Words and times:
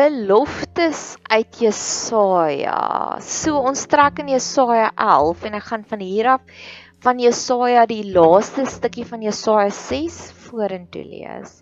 Beloftes 0.00 1.18
uit 1.28 1.58
Jesaja. 1.60 3.18
So 3.20 3.58
ons 3.68 3.82
trek 3.90 4.22
in 4.22 4.30
Jesaja 4.32 4.86
11 4.96 5.42
en 5.44 5.56
ek 5.58 5.66
gaan 5.66 5.82
van 5.90 6.00
hier 6.00 6.28
af 6.38 6.62
van 7.04 7.20
Jesaja 7.20 7.82
die 7.90 8.06
laaste 8.14 8.64
stukkie 8.68 9.04
van 9.08 9.20
Jesaja 9.26 9.68
6 9.76 10.16
vorentoe 10.46 11.04
lees. 11.04 11.58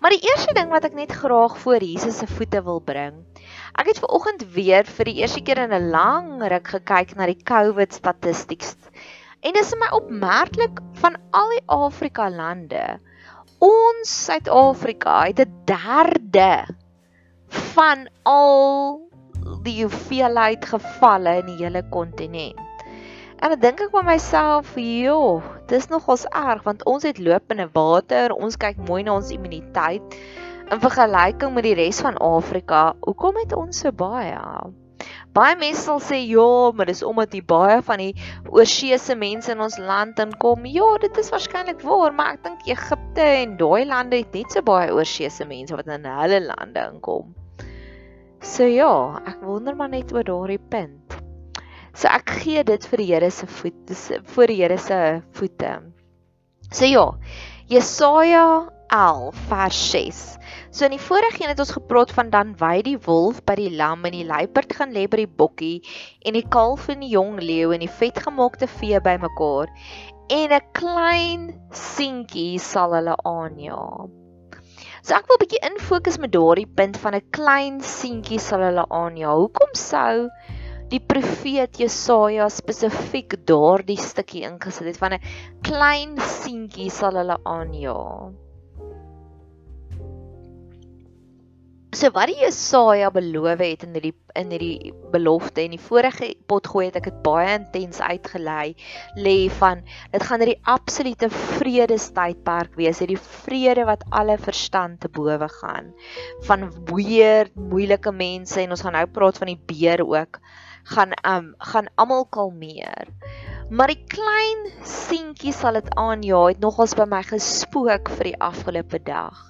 Maar 0.00 0.16
die 0.16 0.24
eerste 0.30 0.56
ding 0.56 0.72
wat 0.72 0.86
ek 0.88 0.96
net 0.96 1.12
graag 1.12 1.58
voor 1.60 1.84
Jesus 1.84 2.22
se 2.22 2.30
voete 2.38 2.64
wil 2.64 2.80
bring. 2.80 3.20
Ek 3.76 3.92
het 3.92 4.00
ver 4.00 4.16
oggend 4.16 4.46
weer 4.56 4.88
vir 4.88 5.12
die 5.12 5.18
eerste 5.20 5.44
keer 5.44 5.60
in 5.66 5.76
'n 5.76 5.92
lang 5.92 6.40
ruk 6.40 6.72
gekyk 6.78 7.16
na 7.20 7.28
die 7.28 7.42
COVID 7.52 7.92
statistiek. 7.92 8.64
En 9.44 9.52
dit 9.52 9.60
is 9.60 9.76
my 9.76 9.92
opmerklik 9.92 10.80
van 11.04 11.20
al 11.36 11.52
die 11.58 11.64
Afrika 11.68 12.32
lande. 12.32 12.98
Ons 13.60 14.24
Suid-Afrika 14.24 15.20
het 15.28 15.44
'n 15.44 15.64
derde 15.68 16.78
van 17.48 18.08
al 18.22 19.00
die 19.64 19.82
hoeveelheid 19.82 20.64
gevalle 20.64 21.38
in 21.42 21.52
die 21.52 21.60
hele 21.62 21.82
kontinent. 21.90 22.58
En 23.38 23.54
dan 23.54 23.60
dink 23.62 23.80
ek 23.84 23.92
by 23.94 24.02
myself, 24.02 24.72
joh, 24.82 25.44
dis 25.70 25.86
nogals 25.92 26.26
erg 26.34 26.64
want 26.66 26.82
ons 26.90 27.06
het 27.06 27.20
lopende 27.22 27.68
water, 27.76 28.34
ons 28.34 28.58
kyk 28.58 28.80
mooi 28.88 29.04
na 29.06 29.14
ons 29.20 29.30
immuniteit 29.30 30.18
in 30.68 30.82
vergelyking 30.82 31.54
met 31.54 31.68
die 31.68 31.76
res 31.78 32.02
van 32.04 32.18
Afrika. 32.18 32.92
Hoekom 33.06 33.38
het 33.44 33.54
ons 33.56 33.84
so 33.84 33.94
baie? 33.94 34.34
Baie 35.36 35.56
mense 35.60 35.84
sal 35.84 36.00
sê 36.02 36.18
ja, 36.24 36.72
maar 36.74 36.88
dis 36.88 37.02
omdat 37.06 37.34
jy 37.36 37.42
baie 37.46 37.80
van 37.84 38.00
die 38.00 38.14
oorseese 38.48 39.14
mense 39.18 39.52
in 39.52 39.60
ons 39.62 39.76
land 39.78 40.18
inkom. 40.22 40.64
Ja, 40.70 40.86
dit 41.02 41.20
is 41.20 41.28
waarskynlik 41.34 41.82
waar, 41.86 42.14
maar 42.16 42.38
ek 42.38 42.46
dink 42.46 42.70
Egipte 42.70 43.26
en 43.42 43.58
daai 43.60 43.84
lande 43.88 44.22
het 44.22 44.32
net 44.34 44.56
so 44.56 44.64
baie 44.66 44.94
oorseese 44.94 45.46
mense 45.48 45.76
wat 45.76 45.90
in 45.92 46.08
hulle 46.08 46.40
lande 46.48 46.86
inkom. 46.94 47.34
So 48.40 48.66
ja, 48.70 49.18
ek 49.28 49.44
wonder 49.44 49.76
maar 49.76 49.92
net 49.92 50.14
oor 50.14 50.26
daardie 50.26 50.60
punt. 50.72 51.18
So 51.98 52.08
ek 52.08 52.30
gee 52.40 52.62
dit 52.64 52.84
vir 52.90 53.02
die 53.02 53.08
Here 53.10 53.30
se 53.34 53.46
voet, 53.50 53.78
dis 53.90 54.08
voor 54.32 54.50
die 54.50 54.60
Here 54.62 54.78
se 54.78 54.98
voete. 55.34 55.76
So 56.70 56.86
ja, 56.86 57.06
Jesaja 57.68 58.44
11 58.88 59.34
vers 59.48 59.90
6. 59.90 60.38
So 60.70 60.84
in 60.84 60.94
die 60.96 61.00
vorige 61.00 61.42
een 61.42 61.52
het 61.52 61.58
ons 61.58 61.74
gepraat 61.76 62.12
van 62.12 62.30
dan 62.30 62.54
wy 62.60 62.82
die 62.82 62.98
wolf 63.04 63.42
by 63.44 63.54
die 63.58 63.70
lam 63.76 64.04
en 64.08 64.14
die 64.16 64.26
luiperd 64.28 64.72
gaan 64.78 64.94
lê 64.96 65.06
by 65.10 65.22
die 65.22 65.34
bokkie 65.40 65.82
en 66.24 66.38
die 66.38 66.46
kalf 66.48 66.88
en 66.92 67.04
die 67.04 67.12
jong 67.12 67.36
leeu 67.40 67.74
en 67.74 67.84
die 67.84 67.96
vetgemaakte 68.00 68.68
vee 68.78 69.00
bymekaar 69.04 69.68
en 70.28 70.52
'n 70.52 70.64
klein 70.80 71.44
seentjie 71.72 72.58
sal 72.60 72.96
hulle 72.96 73.16
aanjaag. 73.24 74.08
So 75.02 75.14
ek 75.16 75.28
wil 75.28 75.36
'n 75.36 75.42
bietjie 75.44 75.64
infokus 75.70 76.18
met 76.18 76.32
daardie 76.32 76.68
punt 76.80 76.96
van 77.04 77.14
'n 77.14 77.28
klein 77.30 77.80
seentjie 77.80 78.40
sal 78.40 78.60
hulle 78.60 78.84
aanjaag. 78.88 79.38
Hoekom 79.44 79.72
sou 79.72 80.28
die 80.88 81.00
profeet 81.00 81.80
Jesaja 81.80 82.48
spesifiek 82.48 83.36
daardie 83.44 84.00
stukkie 84.00 84.44
ingesit 84.48 84.86
het 84.86 85.00
van 85.04 85.16
'n 85.16 85.24
klein 85.62 86.18
seentjie 86.18 86.90
sal 86.90 87.16
hulle 87.20 87.38
aanjaag? 87.44 88.47
So 91.98 92.12
wat 92.14 92.30
die 92.30 92.36
Jesaja 92.38 93.08
beloof 93.10 93.58
het 93.58 93.82
in 93.82 93.96
hierdie 93.96 94.12
in 94.38 94.52
hierdie 94.54 94.92
belofte 95.10 95.64
en 95.64 95.72
die 95.74 95.80
vorige 95.82 96.28
potgooi 96.46 96.84
het 96.86 96.98
ek 97.00 97.08
dit 97.08 97.16
baie 97.24 97.56
intens 97.56 97.98
uitgelei 97.98 98.76
lê 99.18 99.48
van 99.58 99.80
dit 100.12 100.26
gaan 100.28 100.44
hierdie 100.44 100.60
absolute 100.70 101.26
vredestydperk 101.34 102.76
wees, 102.78 103.00
hierdie 103.02 103.18
vrede 103.18 103.88
wat 103.88 104.04
alle 104.14 104.36
verstand 104.38 105.00
te 105.02 105.10
bowe 105.10 105.48
gaan 105.56 105.88
van 106.46 106.68
weer 106.92 107.50
moeilike 107.72 108.12
mense 108.14 108.60
en 108.62 108.76
ons 108.76 108.84
gaan 108.86 108.94
nou 108.94 109.02
praat 109.16 109.40
van 109.42 109.50
die 109.50 109.58
beer 109.72 110.04
ook 110.06 110.38
gaan 110.92 111.16
um 111.26 111.48
gaan 111.72 111.88
almal 111.98 112.28
kalmeer. 112.36 113.10
Maar 113.74 113.90
die 113.90 114.04
klein 114.06 114.70
seentjie 114.86 115.56
sal 115.56 115.80
dit 115.80 115.90
aanjaag 115.98 116.52
het 116.52 116.62
nogals 116.62 116.94
by 116.94 117.08
my 117.10 117.24
gespook 117.26 118.14
vir 118.20 118.30
die 118.30 118.38
afgelope 118.38 119.02
dag. 119.02 119.42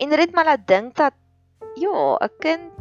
En 0.00 0.08
dit 0.08 0.24
het 0.24 0.32
my 0.32 0.46
laat 0.48 0.64
dink 0.68 0.96
dat 0.96 1.20
ja, 1.76 2.16
'n 2.20 2.30
kind 2.38 2.72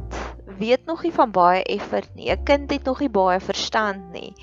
weet 0.59 0.85
nog 0.85 1.03
nie 1.03 1.13
van 1.13 1.31
baie 1.31 1.63
effort 1.63 2.15
nie. 2.15 2.29
'n 2.31 2.43
Kind 2.43 2.71
het 2.71 2.83
nog 2.83 2.99
nie 2.99 3.09
baie 3.09 3.39
verstand 3.39 4.11
nie. 4.11 4.33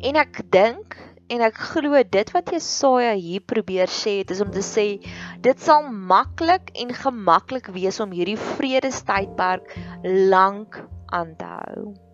En 0.00 0.16
ek 0.16 0.50
dink 0.50 0.96
en 1.28 1.40
ek 1.40 1.54
glo 1.54 2.02
dit 2.02 2.30
wat 2.30 2.50
Jesaja 2.50 3.14
hier 3.14 3.40
probeer 3.40 3.90
sê, 3.90 4.22
dit 4.22 4.30
is 4.30 4.40
om 4.40 4.50
te 4.50 4.62
sê 4.62 4.86
dit 5.40 5.60
sal 5.60 5.90
maklik 5.90 6.70
en 6.74 6.94
gemaklik 6.94 7.66
wees 7.74 8.00
om 8.00 8.10
hierdie 8.10 8.38
vredestydperk 8.38 9.74
lank 10.02 10.84
aan 11.06 11.36
te 11.36 11.44
hou. 11.44 12.05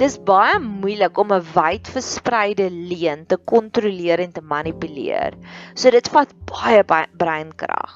Dis 0.00 0.14
baie 0.28 0.56
moeilik 0.64 1.18
om 1.20 1.32
'n 1.36 1.44
wyd 1.54 1.88
verspreide 1.94 2.68
leuen 2.70 3.26
te 3.32 3.36
kontroleer 3.52 4.22
en 4.24 4.32
te 4.32 4.40
manipuleer. 4.52 5.36
So 5.74 5.90
dit 5.90 6.08
vat 6.14 6.32
baie 6.52 6.80
breinkrag. 7.24 7.92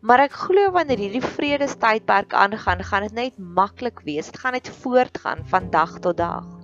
Maar 0.00 0.26
ek 0.26 0.36
glo 0.42 0.70
wanneer 0.76 1.00
hierdie 1.00 1.24
vredestydperk 1.24 2.36
aangaan, 2.44 2.84
gaan 2.84 3.08
dit 3.08 3.16
net 3.22 3.38
maklik 3.38 4.04
wees. 4.04 4.28
Dit 4.28 4.38
gaan 4.44 4.52
net 4.52 4.68
voortgaan 4.84 5.46
van 5.48 5.70
dag 5.70 5.98
tot 6.04 6.16
dag. 6.20 6.57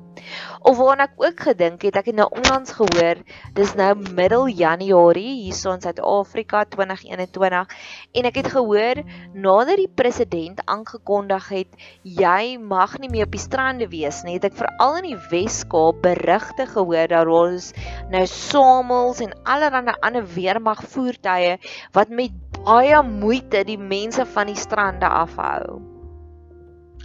Of 0.62 0.78
waarna 0.78 1.08
ek 1.08 1.18
ook 1.20 1.40
gedink 1.48 1.82
het, 1.86 1.96
ek 1.96 2.10
het 2.10 2.18
nou 2.18 2.28
onlangs 2.32 2.74
gehoor, 2.78 3.20
dis 3.56 3.74
nou 3.78 3.90
middel 4.16 4.48
Januarie 4.48 5.42
hierso 5.42 5.74
in 5.76 5.82
Suid-Afrika 5.84 6.64
2021 6.72 7.74
en 8.14 8.28
ek 8.30 8.40
het 8.40 8.50
gehoor 8.54 9.02
nadat 9.34 9.80
die 9.82 9.90
president 9.90 10.62
aangekondig 10.64 11.48
het 11.52 11.84
jy 12.02 12.56
mag 12.58 12.96
nie 13.02 13.10
meer 13.12 13.28
op 13.28 13.34
die 13.36 13.42
strande 13.42 13.88
wees 13.92 14.22
nie, 14.24 14.38
het 14.38 14.48
ek 14.50 14.58
veral 14.58 15.00
in 15.02 15.10
die 15.12 15.20
Wes-Kaap 15.30 16.02
berigte 16.04 16.68
gehoor 16.70 17.10
dat 17.12 17.30
ons 17.30 17.72
nou 18.12 18.24
samels 18.30 19.20
en 19.24 19.34
allerlei 19.44 19.96
ander 20.00 20.26
weermag 20.34 20.84
voertuie 20.94 21.58
wat 21.96 22.10
met 22.10 22.32
baie 22.64 23.00
moeite 23.04 23.64
die 23.68 23.80
mense 23.80 24.24
van 24.34 24.48
die 24.48 24.58
strande 24.58 25.08
afhou. 25.08 25.80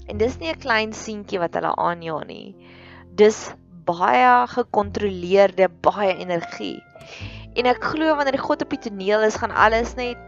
En 0.09 0.17
dis 0.17 0.37
nie 0.39 0.49
'n 0.49 0.59
klein 0.59 0.93
seentjie 0.93 1.39
wat 1.39 1.53
hulle 1.53 1.75
aanjaag 1.75 2.25
nie. 2.27 2.55
Dis 3.19 3.37
baie 3.89 4.47
gekontroleerde, 4.47 5.67
baie 5.83 6.15
energie. 6.15 6.77
En 7.59 7.67
ek 7.67 7.83
glo 7.91 8.15
wanneer 8.15 8.37
die 8.37 8.45
God 8.45 8.63
op 8.63 8.75
die 8.75 8.83
toneel 8.87 9.25
is, 9.27 9.39
gaan 9.41 9.51
alles 9.51 9.95
net 9.99 10.19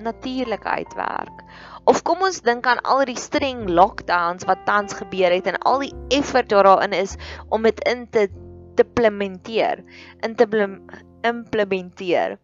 natuurlik 0.00 0.64
uitwerk. 0.64 1.44
Of 1.90 2.02
kom 2.02 2.24
ons 2.26 2.40
dink 2.44 2.66
aan 2.66 2.80
al 2.88 3.04
die 3.08 3.18
streng 3.20 3.66
lockdowns 3.68 4.46
wat 4.48 4.64
tans 4.66 4.96
gebeur 4.96 5.32
het 5.34 5.48
en 5.50 5.60
al 5.68 5.84
die 5.84 5.94
effort 6.16 6.52
wat 6.56 6.66
daarin 6.66 6.96
is 6.96 7.16
om 7.48 7.68
dit 7.68 7.80
in 7.88 8.06
te 8.10 8.28
te 8.78 8.86
implementeer, 8.86 9.82
in 10.24 10.36
te 10.38 10.46
implementeer. 11.22 12.38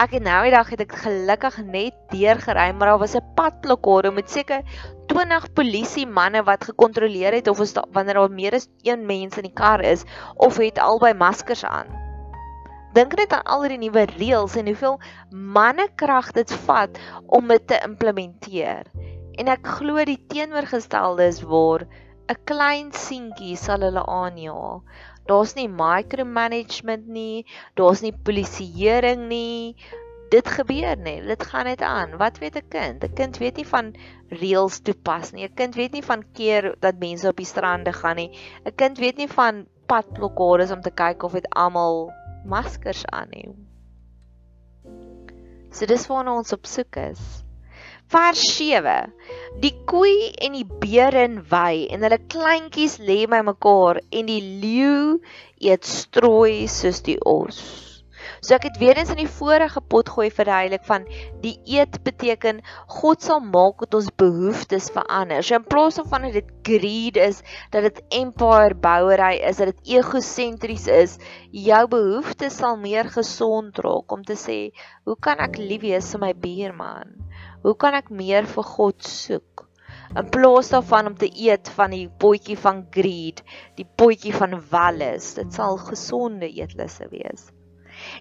Ek 0.00 0.14
het 0.16 0.24
nou 0.24 0.38
die 0.46 0.52
dag 0.54 0.68
het 0.72 0.82
ek 0.84 0.94
gelukkig 1.04 1.58
net 1.64 1.96
deurgery, 2.12 2.70
maar 2.72 2.92
daar 2.92 3.02
was 3.02 3.14
'n 3.16 3.34
padblokkade 3.36 4.10
met 4.10 4.30
seker 4.30 4.62
20 5.06 5.52
polisie 5.52 6.06
manne 6.06 6.42
wat 6.42 6.64
gekontroleer 6.64 7.32
het 7.32 7.48
of 7.48 7.60
is 7.60 7.72
da, 7.72 7.84
wanneer 7.92 8.14
daar 8.14 8.30
meer 8.30 8.54
as 8.54 8.68
een 8.82 9.06
mens 9.06 9.36
in 9.36 9.42
die 9.48 9.52
kar 9.52 9.80
is 9.80 10.04
of 10.36 10.56
het 10.56 10.78
albei 10.78 11.12
maskers 11.14 11.64
aan. 11.64 11.86
Dink 12.92 13.16
net 13.16 13.32
aan 13.32 13.44
al 13.48 13.62
die 13.68 13.78
nuwe 13.78 14.04
reëls 14.04 14.56
en 14.56 14.66
hoeveel 14.66 14.98
mannekrag 15.30 16.32
dit 16.32 16.52
vat 16.66 16.98
om 17.26 17.48
dit 17.48 17.66
te 17.66 17.80
implementeer. 17.84 18.88
En 19.40 19.48
ek 19.48 19.66
glo 19.78 20.04
die 20.04 20.20
teenoorgestelde 20.28 21.24
is 21.24 21.40
waar 21.42 21.86
'n 22.32 22.36
klein 22.44 22.92
seentjie 22.92 23.56
sal 23.56 23.80
hulle 23.80 24.04
aanjaag. 24.06 24.80
Daar's 25.26 25.54
nie 25.54 25.68
micromanagement 25.68 27.06
nie, 27.06 27.46
daar's 27.78 28.02
nie 28.02 28.12
polisieering 28.12 29.28
nie. 29.28 29.76
Dit 30.32 30.48
gebeur 30.48 30.96
nie. 30.96 31.20
Dit 31.22 31.42
gaan 31.44 31.68
net 31.68 31.82
aan. 31.84 32.16
Wat 32.18 32.38
weet 32.40 32.56
'n 32.56 32.68
kind? 32.68 33.04
'n 33.04 33.14
Kind 33.14 33.38
weet 33.38 33.56
nie 33.56 33.66
van 33.66 33.92
reëls 34.28 34.80
toepas 34.80 35.32
nie. 35.32 35.44
'n 35.44 35.54
Kind 35.54 35.74
weet 35.74 35.92
nie 35.92 36.02
van 36.02 36.24
keer 36.32 36.74
dat 36.80 36.98
mense 36.98 37.28
op 37.28 37.36
die 37.36 37.46
strande 37.46 37.92
gaan 37.92 38.16
nie. 38.16 38.30
'n 38.64 38.74
Kind 38.74 38.98
weet 38.98 39.16
nie 39.16 39.28
van 39.28 39.66
padblokkades 39.86 40.70
om 40.70 40.80
te 40.80 40.90
kyk 40.90 41.22
of 41.22 41.32
dit 41.32 41.48
almal 41.50 42.12
maskers 42.44 43.06
aan 43.06 43.28
het. 43.30 43.54
So 45.70 45.86
dis 45.86 46.06
waarna 46.06 46.34
ons 46.36 46.52
op 46.52 46.66
soek 46.66 46.96
is. 46.96 47.44
Vers 48.12 48.40
7. 48.58 49.12
Die 49.62 49.70
koei 49.88 50.34
en 50.44 50.52
die 50.52 50.66
beere 50.82 51.22
wy 51.48 51.86
en 51.94 52.02
hulle 52.04 52.18
kleintjies 52.34 52.98
lê 53.00 53.22
by 53.34 53.38
mekaar 53.46 54.02
en 54.18 54.28
die 54.28 54.42
leeu 54.64 55.14
eet 55.64 55.88
strooi 55.88 56.66
soos 56.68 57.00
die 57.06 57.16
os. 57.24 57.62
So 58.44 58.52
ek 58.58 58.66
het 58.68 58.76
weer 58.82 59.00
eens 59.00 59.14
in 59.14 59.22
die 59.22 59.32
vorige 59.38 59.80
pot 59.94 60.12
gooi 60.12 60.26
verduidelik 60.34 60.84
van 60.90 61.06
die 61.40 61.54
eet 61.78 61.96
beteken 62.04 62.60
God 62.98 63.24
sal 63.24 63.40
maak 63.46 63.80
dat 63.86 63.96
ons 64.02 64.12
behoeftes 64.20 64.90
verander. 64.92 65.40
So 65.40 65.56
in 65.56 65.64
plaas 65.64 66.02
van 66.12 66.28
dat 66.28 66.36
dit 66.36 66.52
greed 66.68 67.16
is, 67.16 67.40
dat 67.72 67.88
dit 67.88 68.04
empire 68.18 68.76
bouery 68.76 69.38
is, 69.40 69.62
dat 69.62 69.72
dit 69.72 69.96
egosentries 69.96 70.84
is, 70.90 71.16
jou 71.48 71.82
behoeftes 71.96 72.60
sal 72.60 72.76
meer 72.76 73.08
gesond 73.16 73.80
raak 73.86 74.12
om 74.12 74.26
te 74.26 74.36
sê, 74.36 74.60
hoe 75.08 75.16
kan 75.16 75.40
ek 75.40 75.56
lief 75.62 75.86
wees 75.88 76.12
vir 76.12 76.26
my 76.26 76.34
buurman? 76.44 77.22
Hoe 77.62 77.76
kan 77.78 77.94
ek 77.94 78.10
meer 78.10 78.46
vir 78.50 78.64
God 78.66 79.04
soek? 79.06 79.68
In 80.18 80.28
plaas 80.34 80.72
daarvan 80.72 81.12
om 81.12 81.16
te 81.16 81.28
eet 81.30 81.70
van 81.76 81.92
die 81.94 82.08
potjie 82.20 82.56
van 82.58 82.82
greed, 82.92 83.40
die 83.78 83.86
potjie 83.86 84.32
van 84.34 84.58
welles, 84.72 85.28
dit 85.38 85.54
sal 85.54 85.78
gesonde 85.80 86.50
eetlusse 86.50 87.06
wees. 87.12 87.46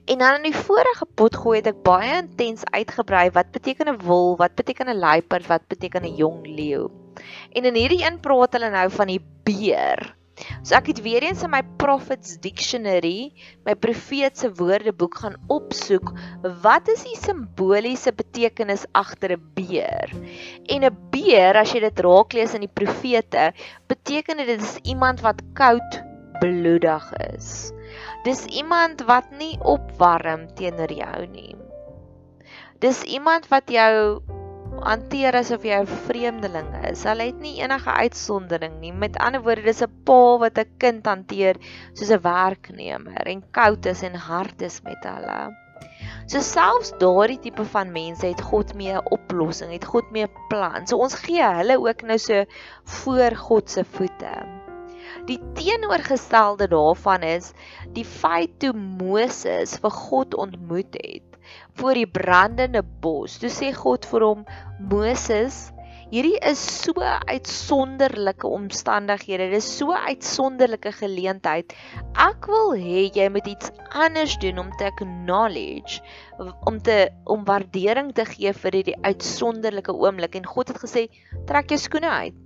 En 0.05 0.21
dan 0.21 0.37
in 0.39 0.51
die 0.51 0.61
vorige 0.67 1.07
pot 1.17 1.35
gooi 1.41 1.57
het 1.57 1.71
ek 1.71 1.81
baie 1.83 2.13
intens 2.19 2.63
uitgebrei 2.69 3.29
wat 3.33 3.51
beteken 3.55 3.89
'n 3.89 3.99
wol, 4.05 4.37
wat 4.37 4.55
beteken 4.55 4.93
'n 4.93 5.01
luiperd, 5.01 5.47
wat 5.49 5.67
beteken 5.67 6.05
'n 6.05 6.15
jong 6.21 6.45
leeu. 6.45 6.87
En 7.51 7.65
in 7.65 7.75
hierdie 7.75 8.03
een 8.05 8.19
praat 8.19 8.53
hulle 8.53 8.69
nou 8.69 8.89
van 8.89 9.07
die 9.07 9.23
beer. 9.43 10.15
So 10.63 10.75
ek 10.77 10.91
het 10.91 11.01
weer 11.05 11.23
eens 11.25 11.43
in 11.45 11.51
my 11.53 11.61
Prophets 11.81 12.37
Dictionary, 12.41 13.31
my 13.65 13.75
profeetse 13.75 14.51
woordeboek 14.57 15.17
gaan 15.23 15.37
opsoek, 15.53 16.13
wat 16.63 16.89
is 16.91 17.03
die 17.07 17.17
simboliese 17.17 18.13
betekenis 18.13 18.85
agter 18.97 19.37
'n 19.37 19.43
beer? 19.57 20.09
En 20.67 20.85
'n 20.85 20.97
beer, 21.11 21.57
as 21.57 21.73
jy 21.73 21.79
dit 21.79 21.99
raak 21.99 22.33
lees 22.33 22.53
in 22.53 22.65
die 22.65 22.75
profete, 22.81 23.53
beteken 23.87 24.37
dit 24.37 24.61
is 24.61 24.77
iemand 24.83 25.21
wat 25.21 25.41
koud 25.53 26.01
bloedig 26.39 27.13
is. 27.33 27.71
Dis 28.23 28.45
iemand 28.45 29.01
wat 29.05 29.29
nie 29.37 29.57
opwarm 29.61 30.47
teenoor 30.55 30.91
jou 30.93 31.25
nie. 31.27 31.55
Dis 32.81 33.03
iemand 33.03 33.47
wat 33.47 33.69
jou 33.69 34.21
hanteer 34.81 35.35
asof 35.37 35.65
jy 35.67 35.77
'n 35.81 35.89
vreemdeling 36.07 36.69
is. 36.89 37.03
Hulle 37.05 37.27
het 37.29 37.39
nie 37.39 37.59
enige 37.61 37.91
uitsondering 37.91 38.79
nie. 38.81 38.93
Met 38.93 39.17
ander 39.17 39.41
woorde, 39.45 39.63
dis 39.67 39.81
'n 39.85 40.03
pa 40.05 40.37
wat 40.43 40.57
'n 40.57 40.77
kind 40.77 41.05
hanteer 41.05 41.55
soos 41.93 42.11
'n 42.11 42.21
werknemer 42.21 43.27
en 43.33 43.43
koud 43.51 43.85
is 43.85 44.01
en 44.03 44.15
hard 44.15 44.61
is 44.61 44.81
met 44.81 45.03
hulle. 45.03 45.55
So 46.25 46.39
selfs 46.39 46.91
daardie 46.99 47.39
tipe 47.39 47.65
van 47.65 47.91
mense 47.91 48.25
het 48.25 48.41
God 48.41 48.73
mee 48.73 48.93
'n 48.93 49.05
oplossing, 49.17 49.71
het 49.71 49.85
God 49.85 50.11
mee 50.11 50.25
'n 50.25 50.47
plan. 50.49 50.87
So 50.87 50.97
ons 50.97 51.15
gee 51.15 51.43
hulle 51.43 51.77
ook 51.77 52.01
nou 52.01 52.17
so 52.17 52.45
voor 52.83 53.35
God 53.35 53.69
se 53.69 53.83
voete. 53.83 54.33
Die 55.25 55.39
teenoorgestelde 55.53 56.67
daarvan 56.67 57.21
is 57.21 57.53
die 57.93 58.05
feit 58.05 58.59
toe 58.59 58.73
Moses 58.73 59.77
vir 59.77 59.91
God 59.91 60.35
ontmoet 60.35 60.97
het 61.01 61.30
voor 61.79 61.99
die 61.99 62.07
brandende 62.07 62.83
bos. 63.03 63.37
Toe 63.41 63.51
sê 63.51 63.71
God 63.75 64.05
vir 64.09 64.25
hom: 64.25 64.43
"Moses, 64.91 65.71
hierdie 66.11 66.37
is 66.51 66.59
so 66.59 66.93
uitsonderlike 67.31 68.47
omstandighede. 68.47 69.49
Dit 69.51 69.63
is 69.63 69.71
so 69.77 69.95
uitsonderlike 69.95 70.91
geleentheid. 70.99 71.73
Ek 72.15 72.47
wil 72.51 72.75
hê 72.75 73.07
jy 73.15 73.29
moet 73.29 73.47
iets 73.47 73.71
anders 73.91 74.37
doen 74.43 74.59
om 74.59 74.71
te 74.77 74.91
acknowledge, 74.91 76.01
om 76.67 76.79
te 76.79 77.09
om 77.25 77.43
waardering 77.45 78.13
te 78.13 78.25
gee 78.25 78.53
vir 78.53 78.79
hierdie 78.79 79.01
uitsonderlike 79.01 79.93
oomblik." 79.93 80.35
En 80.35 80.45
God 80.45 80.73
het 80.75 80.79
gesê: 80.85 81.07
"Trek 81.47 81.69
jou 81.69 81.79
skoene 81.79 82.09
uit." 82.09 82.39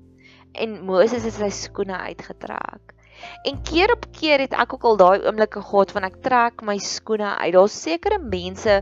en 0.56 0.80
Moses 0.88 1.25
het 1.28 1.36
sy 1.36 1.52
skoene 1.54 1.98
uitgetrek. 2.10 2.94
En 3.44 3.62
keer 3.63 3.91
op 3.94 4.06
keer 4.12 4.39
het 4.39 4.53
ek 4.53 4.73
ook 4.73 4.83
al 4.83 4.97
daai 4.97 5.25
oomblikke 5.25 5.62
gehad 5.62 5.91
van 5.91 6.07
ek 6.07 6.21
trek 6.25 6.63
my 6.65 6.77
skoene 6.77 7.35
uit. 7.38 7.53
Daar's 7.53 7.81
sekere 7.81 8.19
mense 8.19 8.81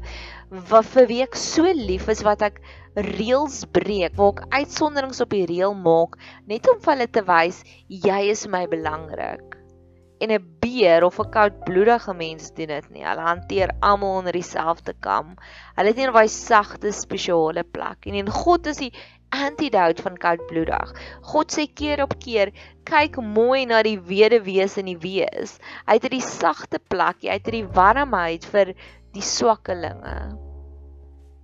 wat 0.69 0.85
vir 0.93 1.07
wie 1.09 1.21
ek 1.25 1.35
so 1.39 1.63
lief 1.63 2.07
is 2.13 2.23
wat 2.25 2.45
ek 2.45 2.61
reëls 2.95 3.63
breek, 3.73 4.13
waar 4.17 4.35
ek 4.35 4.59
uitsonderings 4.61 5.21
op 5.23 5.33
die 5.33 5.47
reël 5.49 5.73
maak 5.73 6.19
net 6.49 6.69
om 6.69 6.79
vir 6.81 6.93
hulle 6.93 7.09
te 7.09 7.25
wys 7.25 7.63
jy 7.89 8.21
is 8.33 8.45
my 8.47 8.65
belangrik. 8.69 9.57
En 10.21 10.31
'n 10.31 10.45
beer 10.61 11.03
of 11.03 11.19
'n 11.19 11.29
koudbloedige 11.29 12.13
mens 12.13 12.53
doen 12.53 12.67
dit 12.67 12.89
nie. 12.89 13.03
Hulle 13.03 13.25
hanteer 13.27 13.73
almal 13.81 14.19
onder 14.19 14.31
dieselfde 14.31 14.93
kam. 14.99 15.35
Hulle 15.75 15.89
het 15.89 15.97
nie 15.97 16.07
'n 16.07 16.13
baie 16.13 16.27
sagte 16.29 16.91
spesiale 16.91 17.63
plek 17.63 18.05
nie. 18.05 18.21
En 18.21 18.29
God 18.29 18.67
is 18.67 18.77
die 18.77 18.93
antidote 19.33 20.01
van 20.05 20.17
koudbloedig. 20.17 20.93
God 21.31 21.53
sê 21.53 21.65
keer 21.67 22.03
op 22.05 22.15
keer, 22.21 22.51
kyk 22.87 23.17
mooi 23.21 23.65
na 23.69 23.81
die 23.85 23.97
weduwees 23.97 24.77
en 24.81 24.89
die 24.91 24.99
wees. 25.01 25.57
Hy 25.87 25.97
het 25.97 26.13
'n 26.13 26.21
sagte 26.21 26.79
plek, 26.79 27.23
hy 27.23 27.37
het 27.39 27.47
'n 27.47 27.73
warmheid 27.73 28.45
vir 28.45 28.73
die 29.13 29.21
swakkelinge. 29.21 30.37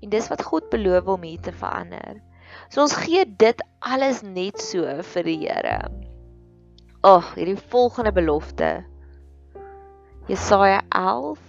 En 0.02 0.10
dis 0.10 0.30
wat 0.30 0.44
God 0.44 0.70
beloof 0.70 1.08
om 1.08 1.24
hier 1.24 1.42
te 1.42 1.52
verander. 1.52 2.22
So 2.70 2.82
ons 2.82 2.94
gee 2.94 3.26
dit 3.26 3.62
alles 3.80 4.22
net 4.22 4.62
so 4.62 4.86
vir 5.14 5.24
die 5.24 5.40
Here. 5.48 5.90
Ag, 7.02 7.26
oh, 7.26 7.36
hierdie 7.36 7.58
volgende 7.58 8.12
belofte. 8.12 8.86
Jesaja 10.28 10.82
11 10.90 11.40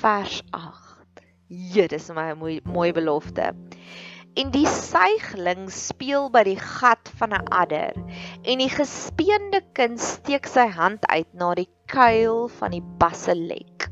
vers 0.00 0.42
8. 0.50 1.22
Ja, 1.48 1.86
dis 1.86 2.10
my 2.10 2.34
mooi 2.34 2.60
mooi 2.64 2.92
belofte 2.92 3.54
en 4.38 4.52
die 4.54 4.66
suigling 4.70 5.66
speel 5.74 6.28
by 6.30 6.44
die 6.46 6.58
gat 6.62 7.10
van 7.18 7.34
'n 7.34 7.48
adder 7.60 7.96
en 7.98 8.62
die 8.62 8.70
gespeende 8.70 9.60
kind 9.74 10.00
steek 10.00 10.46
sy 10.46 10.68
hand 10.78 11.06
uit 11.10 11.30
na 11.34 11.54
die 11.58 11.68
kuil 11.90 12.46
van 12.60 12.76
die 12.76 12.84
basilek. 13.02 13.88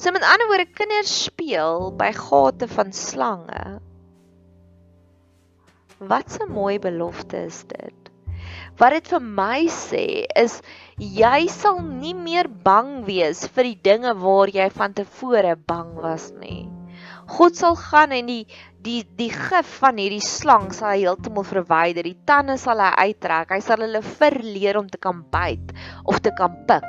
So 0.00 0.12
met 0.12 0.24
ander 0.24 0.48
woorde 0.48 0.68
kinders 0.72 1.12
speel 1.24 1.90
by 1.92 2.10
gate 2.16 2.68
van 2.68 2.92
slange. 2.92 3.80
Wat 5.98 6.38
'n 6.40 6.52
mooi 6.52 6.78
belofte 6.78 7.44
is 7.48 7.64
dit. 7.64 8.00
Wat 8.80 8.92
dit 8.96 9.08
vir 9.12 9.20
my 9.20 9.66
sê 9.68 10.24
is 10.42 10.60
jy 10.96 11.48
sal 11.52 11.80
nie 11.84 12.14
meer 12.14 12.48
bang 12.48 13.04
wees 13.04 13.46
vir 13.46 13.64
die 13.64 13.80
dinge 13.90 14.14
waar 14.24 14.48
jy 14.48 14.68
van 14.70 14.92
tevore 14.92 15.56
bang 15.56 15.94
was 16.00 16.30
nie. 16.40 16.68
God 17.36 17.56
sal 17.56 17.76
gaan 17.76 18.10
en 18.16 18.26
die 18.26 18.46
die 18.84 19.02
die 19.18 19.30
gif 19.32 19.76
van 19.82 19.98
hierdie 20.00 20.24
slang 20.24 20.70
sal 20.72 20.94
hy 20.94 21.04
heeltemal 21.04 21.44
verwyder. 21.46 22.06
Die 22.06 22.16
tande 22.28 22.56
sal 22.60 22.80
hy 22.80 23.10
uittrek. 23.10 23.52
Hy 23.52 23.60
sal 23.64 23.84
hulle 23.84 24.02
verleer 24.04 24.80
om 24.80 24.88
te 24.88 25.00
kan 25.00 25.22
byt 25.32 25.74
of 26.08 26.20
te 26.24 26.32
kan 26.36 26.56
pik. 26.68 26.88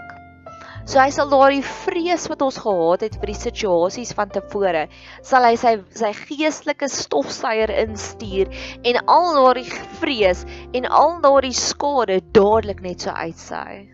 So 0.90 0.98
hy 0.98 1.12
sal 1.14 1.30
daardie 1.30 1.62
vrees 1.62 2.26
wat 2.32 2.42
ons 2.42 2.58
gehad 2.64 3.04
het 3.06 3.20
vir 3.22 3.30
die 3.30 3.38
situasies 3.38 4.16
van 4.18 4.32
tevore, 4.34 4.88
sal 5.22 5.46
hy 5.46 5.54
sy 5.60 5.76
sy 5.94 6.10
geestelike 6.24 6.90
stofsuier 6.90 7.70
instuur 7.84 8.50
en 8.90 9.00
al 9.06 9.30
daardie 9.38 9.70
vrees 10.02 10.42
en 10.74 10.90
al 10.90 11.20
daardie 11.24 11.56
skade 11.56 12.22
dadelik 12.34 12.82
net 12.82 13.06
so 13.06 13.14
uitsuig. 13.14 13.94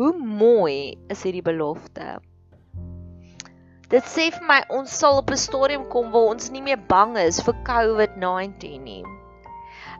Hoe 0.00 0.12
mooi 0.16 0.96
is 1.12 1.20
hierdie 1.26 1.44
belofte? 1.44 2.16
Dit 3.92 4.06
sê 4.08 4.30
vir 4.32 4.44
my 4.48 4.54
ons 4.72 4.92
sal 5.00 5.18
op 5.20 5.30
'n 5.30 5.36
stadium 5.40 5.82
kom 5.94 6.06
waar 6.12 6.30
ons 6.34 6.46
nie 6.52 6.62
meer 6.64 6.78
bang 6.92 7.10
is 7.22 7.40
vir 7.44 7.56
COVID-19 7.68 8.78
nie. 8.84 9.02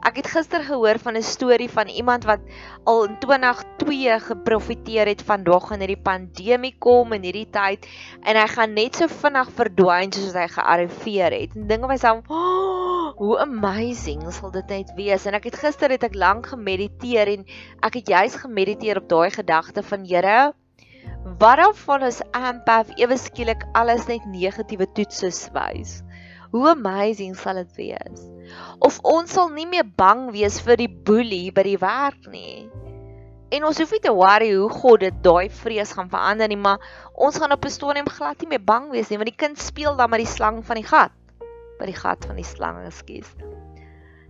Ek 0.09 0.15
het 0.17 0.29
gister 0.33 0.63
gehoor 0.65 0.97
van 1.03 1.19
'n 1.19 1.21
storie 1.27 1.69
van 1.69 1.87
iemand 1.87 2.25
wat 2.25 2.41
al 2.89 3.03
in 3.03 3.19
2002 3.19 4.15
geprofiteer 4.23 5.11
het 5.11 5.21
van 5.27 5.43
dog 5.43 5.69
in 5.71 5.85
hierdie 5.85 6.05
pandemie 6.09 6.73
kom 6.79 7.13
in 7.13 7.23
hierdie 7.23 7.51
tyd 7.59 7.85
en 8.23 8.35
hy 8.41 8.47
gaan 8.55 8.73
net 8.73 8.95
so 8.95 9.07
vinnig 9.07 9.53
verdwyn 9.61 10.11
soos 10.11 10.33
hy 10.41 10.47
gearriveer 10.55 11.37
het. 11.37 11.55
En 11.55 11.67
dinge 11.67 11.87
was 11.87 12.01
dan 12.01 12.25
oh, 12.27 13.13
hoe 13.21 13.39
amazing 13.45 14.25
sal 14.33 14.51
dit 14.51 14.67
net 14.67 14.91
wees. 14.97 15.29
En 15.29 15.37
ek 15.37 15.43
het 15.51 15.61
gister 15.67 15.93
het 15.93 16.09
ek 16.09 16.17
lank 16.17 16.49
gemediteer 16.55 17.27
en 17.37 17.45
ek 17.85 18.01
het 18.01 18.07
juis 18.07 18.41
gemediteer 18.41 18.97
op 18.97 19.07
daai 19.07 19.29
gedagte 19.29 19.83
van 19.83 20.09
Here 20.09 20.53
Wat 21.39 21.57
dan 21.57 21.75
van 21.75 22.03
ons 22.09 22.19
empath 22.35 22.93
ewe 22.99 23.17
skielik 23.17 23.63
alles 23.73 24.07
net 24.07 24.25
negatiewe 24.27 24.87
toetse 24.95 25.31
wys? 25.55 26.01
Hoe 26.53 26.69
amazing 26.69 27.33
sal 27.35 27.57
dit 27.63 27.77
wees? 27.79 28.25
Of 28.83 28.99
ons 29.07 29.31
sal 29.33 29.49
nie 29.49 29.65
meer 29.65 29.87
bang 29.87 30.27
wees 30.35 30.59
vir 30.61 30.77
die 30.83 30.91
boelie 30.91 31.47
by 31.55 31.63
die 31.65 31.79
werk 31.81 32.27
nie. 32.29 32.69
En 33.53 33.65
ons 33.69 33.79
hoef 33.81 33.91
nie 33.95 34.01
te 34.03 34.13
worry 34.13 34.51
hoe 34.51 34.69
God 34.69 35.01
dit 35.05 35.17
daai 35.25 35.49
vrees 35.63 35.95
gaan 35.97 36.11
verander 36.11 36.49
nie, 36.49 36.59
maar 36.59 36.83
ons 37.13 37.37
gaan 37.41 37.55
op 37.55 37.65
'n 37.65 37.73
stadium 37.73 38.09
glad 38.09 38.41
nie 38.41 38.51
meer 38.53 38.63
bang 38.71 38.91
wees 38.91 39.09
nie, 39.09 39.17
want 39.17 39.29
die 39.29 39.41
kind 39.45 39.57
speel 39.57 39.95
dan 39.95 40.09
met 40.09 40.25
die 40.25 40.33
slang 40.35 40.63
van 40.65 40.81
die 40.81 40.89
gat. 40.89 41.13
By 41.79 41.85
die 41.85 41.99
gat 42.03 42.25
van 42.25 42.35
die 42.35 42.45
slang, 42.45 42.85
ekskuus. 42.85 43.33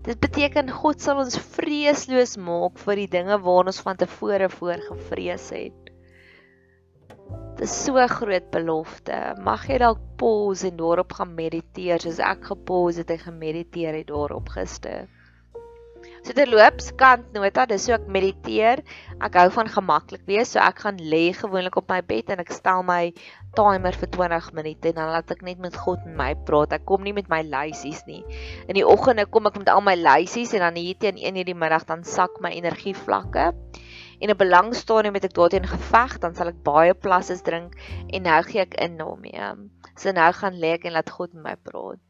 Dit 0.03 0.19
beteken 0.19 0.71
God 0.71 0.99
sal 1.01 1.17
ons 1.17 1.37
vreesloos 1.37 2.37
maak 2.37 2.79
vir 2.85 2.95
die 2.95 3.07
dinge 3.07 3.37
waarna 3.39 3.71
ons 3.71 3.79
van 3.81 3.95
tevore 3.95 4.49
voor 4.49 4.79
gevrees 4.89 5.49
het. 5.49 5.82
So 7.61 8.01
groot 8.09 8.47
belofte. 8.49 9.17
Mag 9.45 9.67
jy 9.69 9.77
dalk 9.83 9.99
pause 10.17 10.65
en 10.71 10.79
daarop 10.79 11.13
gaan 11.13 11.35
mediteer 11.37 12.01
soos 12.01 12.17
ek 12.17 12.47
gepause 12.49 13.03
het 13.03 13.11
en 13.13 13.21
gemediteer 13.21 13.93
het 13.93 14.07
daarop 14.09 14.49
gister. 14.55 15.05
So 16.25 16.33
terloops, 16.33 16.89
kantnota, 16.97 17.67
dis 17.69 17.85
so 17.85 17.93
ek 17.93 18.09
mediteer. 18.09 18.81
Ek 19.21 19.37
hou 19.37 19.45
van 19.53 19.69
gemaklik 19.69 20.25
wees, 20.25 20.55
so 20.55 20.63
ek 20.65 20.81
gaan 20.81 20.97
lê 20.97 21.29
gewoonlik 21.37 21.77
op 21.77 21.93
my 21.93 22.01
bed 22.01 22.33
en 22.33 22.41
ek 22.41 22.51
stel 22.57 22.81
my 22.87 23.13
timer 23.55 23.95
vir 24.01 24.11
20 24.17 24.49
minute 24.57 24.89
en 24.89 24.97
dan 24.97 25.13
laat 25.13 25.31
ek 25.37 25.45
net 25.45 25.61
met 25.61 25.77
God 25.85 26.01
en 26.09 26.17
my 26.17 26.33
praat. 26.49 26.73
Ek 26.73 26.87
kom 26.89 27.05
nie 27.05 27.13
met 27.13 27.29
my 27.29 27.43
lysies 27.45 28.01
nie. 28.09 28.23
In 28.65 28.81
die 28.81 28.87
oggende 28.87 29.29
kom 29.29 29.45
ek 29.51 29.61
met 29.61 29.69
al 29.69 29.85
my 29.85 29.93
lysies 29.99 30.57
en 30.57 30.65
dan 30.65 30.81
hier 30.81 30.97
teen 30.97 31.21
1:00 31.21 31.53
die 31.53 31.59
middag 31.65 31.85
dan 31.85 32.01
sak 32.01 32.41
my 32.41 32.49
energie 32.57 32.97
vlakke 32.97 33.51
en 34.23 34.29
'n 34.29 34.37
belangstadium 34.39 35.13
het 35.13 35.25
ek 35.27 35.33
daarteen 35.35 35.67
geveg, 35.67 36.17
dan 36.23 36.35
sal 36.35 36.47
ek 36.47 36.63
baie 36.63 36.93
plasses 36.95 37.41
drink 37.43 37.75
en 38.07 38.21
nou 38.23 38.41
gee 38.47 38.61
ek 38.61 38.73
in 38.79 38.95
daarmee. 38.97 39.47
So 39.99 40.11
nou 40.11 40.31
gaan 40.31 40.59
lê 40.59 40.79
ek 40.79 40.85
en 40.87 40.95
laat 40.95 41.09
God 41.09 41.33
met 41.33 41.43
my 41.43 41.55
praat. 41.59 42.07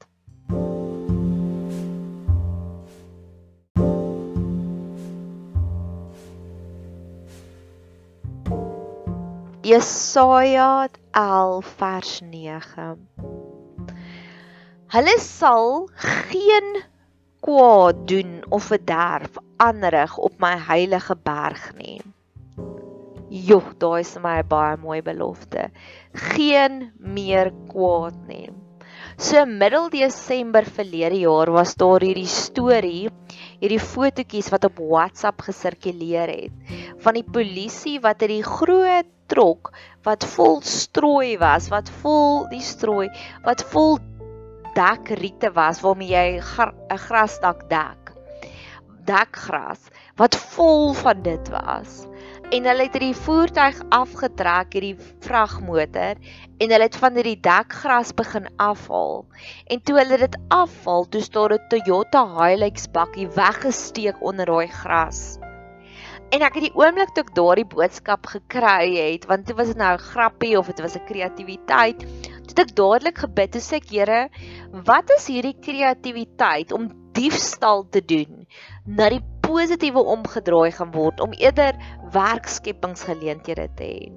Jesaja 9.63 10.87
11 11.11 11.65
vers 11.65 12.21
9. 12.21 13.07
Hulle 14.93 15.19
sal 15.19 15.89
geen 15.95 16.83
kwaad 17.39 18.07
doen 18.07 18.43
of 18.49 18.63
verderf 18.63 19.39
aanrig 19.67 20.17
op 20.17 20.35
my 20.43 20.55
heilige 20.69 21.15
berg 21.15 21.69
nie. 21.79 22.01
Joh, 23.33 23.71
daai 23.81 24.03
is 24.03 24.13
my 24.21 24.41
baie 24.45 24.75
mooi 24.77 24.99
belofte. 25.01 25.69
Geen 26.33 26.91
meer 26.99 27.49
kwaad 27.71 28.19
nie. 28.27 28.51
So 29.17 29.45
middel 29.45 29.89
Desember 29.93 30.65
verlede 30.65 31.19
jaar 31.21 31.51
was 31.53 31.73
daar 31.77 32.01
hierdie 32.05 32.29
storie, 32.29 33.09
hierdie 33.61 33.81
fotootjies 33.81 34.49
wat 34.53 34.67
op 34.69 34.79
WhatsApp 34.81 35.43
gesirkuleer 35.47 36.31
het 36.33 36.73
van 37.03 37.17
die 37.19 37.25
polisie 37.25 37.99
wat 38.03 38.23
hierdie 38.23 38.45
groot 38.45 39.09
trok 39.31 39.71
wat 40.05 40.25
vol 40.35 40.61
strooi 40.67 41.37
was, 41.41 41.69
wat 41.71 41.89
vol 42.01 42.43
die 42.51 42.61
strooi, 42.63 43.07
wat 43.45 43.63
vol 43.73 43.99
dekriete 44.77 45.53
was 45.55 45.81
waarmee 45.85 46.09
jy 46.09 46.27
'n 46.37 47.03
grasdak 47.07 47.69
dek. 47.69 48.02
Dekgras 49.05 49.89
wat 50.15 50.35
vol 50.53 50.93
van 50.93 51.21
dit 51.25 51.49
was. 51.49 52.03
En 52.53 52.67
hulle 52.69 52.85
het 52.85 52.93
hierdie 52.93 53.17
voertuig 53.17 53.79
afgetrek, 53.95 54.75
hierdie 54.75 54.97
vragmotor, 55.25 56.19
en 56.61 56.73
hulle 56.75 56.85
het 56.85 56.97
van 57.01 57.17
hierdie 57.17 57.39
dekgras 57.41 58.11
begin 58.13 58.45
afhaal. 58.61 59.23
En 59.73 59.81
toe 59.81 59.97
hulle 59.97 60.19
dit 60.21 60.37
afhaal, 60.53 61.07
toe 61.09 61.21
staan 61.25 61.55
'n 61.57 61.65
Toyota 61.71 62.23
Hilux 62.35 62.85
bakkie 62.91 63.27
weggesteek 63.39 64.21
onder 64.21 64.45
daai 64.45 64.67
gras. 64.67 65.39
En 66.29 66.41
ek 66.41 66.53
het 66.53 66.63
die 66.69 66.77
oomblik 66.77 67.11
toe 67.13 67.23
ek 67.25 67.35
daardie 67.35 67.65
boodskap 67.65 68.25
gekry 68.25 68.95
het, 68.97 69.25
want 69.25 69.45
dit 69.45 69.57
was 69.57 69.73
nou 69.75 69.93
'n 69.93 70.05
grappie 70.13 70.57
of 70.57 70.67
dit 70.67 70.79
was 70.81 70.95
'n 70.95 71.05
kreatiwiteit, 71.05 72.05
het 72.47 72.59
ek 72.59 72.75
dadelik 72.75 73.17
gebid, 73.17 73.51
toe 73.51 73.61
sê 73.61 73.75
ek 73.81 73.89
Here, 73.89 74.29
wat 74.85 75.09
is 75.17 75.27
hierdie 75.27 75.57
kreatiwiteit 75.59 76.71
om 76.71 76.89
diefstal 77.13 77.89
te 77.89 78.05
doen 78.05 78.42
na 78.85 79.07
die 79.13 79.23
positiewe 79.43 80.03
omgedraai 80.15 80.71
gaan 80.75 80.91
word 80.91 81.23
om 81.23 81.33
eerder 81.39 81.77
werkskepingsgeleenthede 82.15 83.67
te 83.79 83.89
hê. 83.89 84.11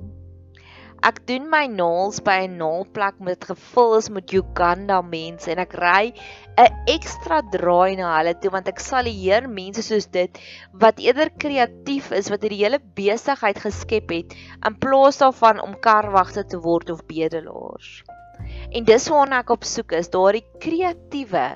Ek 1.07 1.19
doen 1.29 1.45
my 1.53 1.67
naels 1.71 2.23
by 2.25 2.35
'n 2.47 2.57
naalplek 2.59 3.19
met 3.21 3.45
gevul 3.51 3.97
is 3.99 4.09
met 4.11 4.33
Uganda 4.33 5.03
mense 5.03 5.51
en 5.53 5.61
ek 5.63 5.77
ry 5.79 6.13
'n 6.65 6.81
ekstra 6.95 7.43
draai 7.53 7.97
na 8.01 8.17
hulle 8.17 8.35
toe 8.35 8.51
want 8.51 8.73
ek 8.73 8.81
sal 8.81 9.05
leer 9.05 9.47
mense 9.47 9.83
soos 9.87 10.07
dit 10.19 10.41
wat 10.73 10.99
eerder 10.99 11.31
kreatief 11.45 12.11
is 12.11 12.31
wat 12.33 12.43
hierdie 12.43 12.65
hele 12.65 12.81
besigheid 13.03 13.59
geskep 13.69 14.11
het 14.19 14.35
in 14.67 14.81
plaas 14.87 15.23
daarvan 15.23 15.61
om 15.61 15.79
karwagte 15.89 16.45
te 16.45 16.59
word 16.59 16.91
of 16.91 17.07
bedelaars. 17.07 18.03
En 18.77 18.85
dis 18.85 19.07
waarna 19.09 19.39
ek 19.41 19.51
op 19.55 19.63
soek 19.65 19.95
is, 19.97 20.11
daardie 20.13 20.45
kreatiewe 20.61 21.47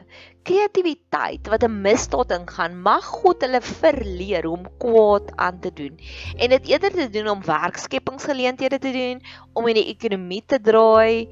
kreatiwiteit 0.48 1.50
wat 1.52 1.64
'n 1.66 1.82
misdaad 1.84 2.30
ingaan, 2.32 2.78
mag 2.80 3.04
God 3.04 3.42
hulle 3.44 3.60
verleer 3.60 4.46
om 4.48 4.62
kwaad 4.80 5.28
aan 5.36 5.58
te 5.60 5.72
doen 5.80 5.98
en 6.38 6.54
dit 6.54 6.70
eerder 6.72 6.94
te 6.96 7.08
doen 7.16 7.28
om 7.28 7.42
werkskepingsgeleenthede 7.44 8.78
te 8.78 8.92
doen, 8.92 9.20
om 9.52 9.68
in 9.68 9.76
die 9.76 9.90
ekonomie 9.92 10.42
te 10.46 10.60
draai 10.60 11.28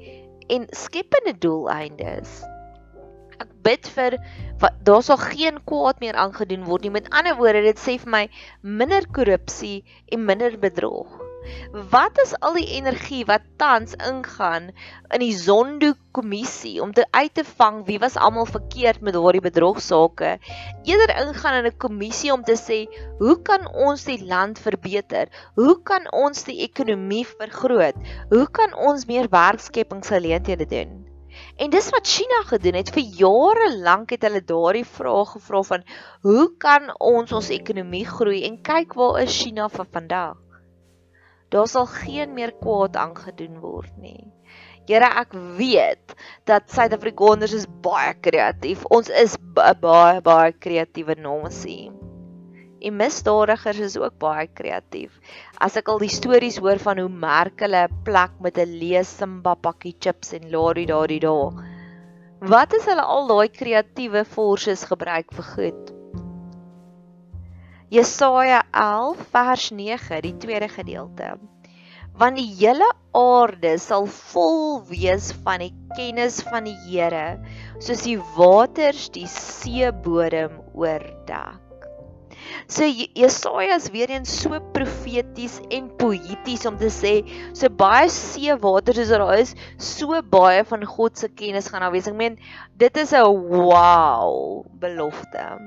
en 0.47 0.67
skepende 0.69 1.33
doeleindes. 1.33 2.43
Ek 3.41 3.49
bid 3.65 3.89
vir 3.95 4.19
daar 4.83 5.03
sal 5.03 5.17
geen 5.17 5.57
kwaad 5.65 5.99
meer 6.05 6.13
aangedoen 6.13 6.69
word 6.69 6.85
nie. 6.85 6.93
Met 6.93 7.09
ander 7.09 7.35
woorde, 7.35 7.65
dit 7.65 7.79
sê 7.79 7.97
vir 7.97 8.13
my 8.13 8.23
minder 8.61 9.09
korrupsie 9.09 9.83
en 10.11 10.25
minder 10.25 10.59
bedrog. 10.59 11.28
Wat 11.91 12.19
is 12.23 12.33
al 12.39 12.57
die 12.57 12.67
energie 12.77 13.25
wat 13.29 13.45
tans 13.61 13.95
ingaan 13.97 14.69
in 15.13 15.23
die 15.23 15.33
Zondo 15.37 15.93
kommissie 16.11 16.81
om 16.81 16.93
te 16.93 17.05
uit 17.11 17.33
te 17.33 17.43
vang 17.43 17.81
wie 17.87 17.99
was 17.99 18.17
almal 18.17 18.45
verkeerd 18.49 19.01
met 19.01 19.13
daardie 19.13 19.43
bedrogsaake? 19.45 20.37
Eerder 20.83 21.15
ingaan 21.25 21.59
in 21.59 21.71
'n 21.71 21.77
kommissie 21.77 22.33
om 22.33 22.43
te 22.43 22.57
sê, 22.57 22.79
hoe 23.19 23.41
kan 23.41 23.67
ons 23.73 24.03
die 24.03 24.21
land 24.25 24.59
verbeter? 24.59 25.27
Hoe 25.55 25.81
kan 25.83 26.11
ons 26.11 26.43
die 26.43 26.61
ekonomie 26.69 27.25
vergroot? 27.27 27.95
Hoe 28.29 28.47
kan 28.51 28.73
ons 28.73 29.05
meer 29.05 29.29
werkskepingsgeleenthede 29.29 30.65
doen? 30.65 30.99
En 31.55 31.69
dis 31.69 31.89
wat 31.89 32.07
China 32.07 32.41
gedoen 32.49 32.77
het. 32.79 32.89
Vir 32.95 33.05
jare 33.21 33.69
lank 33.77 34.09
het 34.15 34.25
hulle 34.27 34.41
daardie 34.43 34.85
vraag 34.85 35.33
gevra 35.35 35.63
van 35.71 35.87
hoe 36.27 36.45
kan 36.57 36.91
ons 36.97 37.31
ons 37.31 37.49
ekonomie 37.49 38.05
groei 38.05 38.43
en 38.49 38.61
kyk 38.61 38.95
waar 38.99 39.21
is 39.23 39.41
China 39.41 39.69
vir 39.69 39.87
vandag? 39.97 40.37
Daar 41.49 41.67
sal 41.67 41.85
geen 41.85 42.33
meer 42.37 42.53
kwaad 42.61 42.95
aangedoen 42.95 43.59
word 43.63 43.95
nie. 43.97 44.27
Here, 44.89 45.05
ek 45.21 45.35
weet 45.59 46.15
dat 46.49 46.71
Suid-Afrikaners 46.73 47.53
is 47.53 47.67
baie 47.85 48.15
kreatief. 48.25 48.87
Ons 48.89 49.11
is 49.13 49.35
baie 49.53 50.21
baie 50.25 50.53
kreatiewe 50.65 51.13
nasie. 51.21 51.91
En 52.81 52.95
misdadigers 52.97 53.83
is 53.85 53.97
ook 54.01 54.15
baie 54.17 54.47
kreatief. 54.47 55.13
As 55.61 55.77
ek 55.77 55.91
al 55.93 56.01
die 56.01 56.09
stories 56.09 56.57
hoor 56.63 56.81
van 56.81 57.03
hoe 57.03 57.11
merk 57.11 57.61
hulle 57.61 57.83
'n 57.85 58.01
plek 58.07 58.33
met 58.41 58.57
'n 58.57 58.73
leë 58.81 59.05
Simba 59.05 59.53
pakkie 59.55 59.93
chips 59.99 60.33
en 60.33 60.49
larie 60.49 60.87
daardie 60.89 61.21
daar. 61.27 61.53
Wat 62.39 62.73
is 62.73 62.85
hulle 62.89 63.03
al 63.03 63.27
daai 63.27 63.49
kreatiewe 63.61 64.25
forces 64.25 64.89
gebruik 64.89 65.33
vir 65.37 65.49
goed? 65.53 65.98
Jesaja 67.89 68.61
11 68.69 69.17
vers 69.33 69.71
9, 69.73 70.21
die 70.21 70.35
tweede 70.37 70.67
gedeelte. 70.69 71.39
Want 72.13 72.37
die 72.37 72.51
hele 72.59 72.85
aarde 73.17 73.71
sal 73.81 74.05
vol 74.05 74.83
wees 74.85 75.31
van 75.41 75.63
die 75.63 75.71
kennis 75.97 76.37
van 76.45 76.67
die 76.69 76.75
Here, 76.83 77.39
soos 77.81 78.03
die 78.05 78.19
waters 78.35 79.07
die 79.15 79.25
seebodem 79.25 80.59
oordek. 80.77 81.57
So 82.69 82.85
Jesaja 82.85 83.79
is 83.81 83.89
weer 83.89 84.13
eens 84.13 84.37
so 84.43 84.61
profeties 84.77 85.57
en 85.73 85.89
poëties 85.97 86.69
om 86.69 86.77
te 86.77 86.93
sê 86.93 87.15
so 87.57 87.73
baie 87.73 88.05
seewater 88.13 89.01
soos 89.01 89.15
daar 89.15 89.25
is, 89.41 89.57
so 89.81 90.21
baie 90.21 90.61
van 90.61 90.85
God 90.85 91.17
se 91.17 91.33
kennis 91.33 91.73
gaan 91.73 91.89
aanwesig. 91.89 92.13
Ek 92.13 92.21
meen 92.21 92.37
dit 92.77 93.01
is 93.01 93.17
'n 93.17 93.25
wow 93.49 94.61
belofte. 94.77 95.57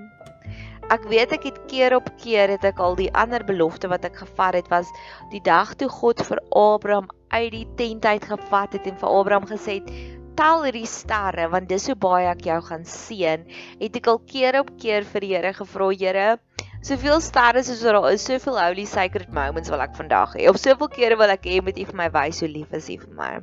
Ek 0.90 1.04
weet 1.08 1.32
ek 1.36 1.44
het 1.46 1.60
keer 1.70 1.94
op 1.96 2.08
keer 2.18 2.50
het 2.56 2.64
ek 2.64 2.80
al 2.82 2.96
die 2.98 3.10
ander 3.14 3.44
belofte 3.46 3.88
wat 3.92 4.04
ek 4.08 4.22
gevat 4.24 4.58
het 4.58 4.72
was 4.72 4.90
die 5.30 5.42
dag 5.44 5.74
toe 5.78 5.88
God 5.88 6.24
vir 6.26 6.42
Abraham 6.50 7.06
uit 7.30 7.52
die 7.54 7.66
tent 7.78 8.04
uit 8.04 8.24
gevat 8.24 8.74
het 8.76 8.88
en 8.90 8.98
vir 8.98 9.14
Abraham 9.20 9.46
gesê 9.46 9.78
het 9.78 9.92
tel 10.36 10.64
hierdie 10.66 10.88
sterre 10.88 11.46
want 11.52 11.68
dis 11.70 11.86
hoe 11.90 11.96
baie 11.98 12.28
ek 12.30 12.44
jou 12.48 12.58
gaan 12.68 12.84
seën. 12.88 13.46
Het 13.80 13.98
ek 14.00 14.10
al 14.12 14.20
keer 14.26 14.58
op 14.60 14.72
keer 14.80 15.06
vir 15.08 15.24
die 15.24 15.32
Here 15.34 15.52
gevra, 15.56 15.90
Here, 15.92 16.28
soveel 16.82 17.20
sterre 17.22 17.62
soos 17.66 17.82
daar 17.84 18.00
is, 18.12 18.24
soveel 18.26 18.58
holy 18.58 18.86
sacred 18.88 19.32
moments 19.32 19.70
wil 19.72 19.82
ek 19.84 19.96
vandag 19.98 20.36
hê. 20.38 20.48
Of 20.50 20.60
soveel 20.62 20.90
kere 20.92 21.18
wil 21.20 21.32
ek 21.34 21.46
hê 21.48 21.60
met 21.64 21.78
U 21.78 21.88
vir 21.90 21.98
my 21.98 22.08
wys 22.14 22.42
hoe 22.42 22.50
lief 22.50 22.72
is 22.76 22.88
U 22.90 22.98
vir 23.04 23.18
my. 23.18 23.34